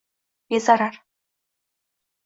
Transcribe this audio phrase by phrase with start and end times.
[0.49, 0.95] bezarar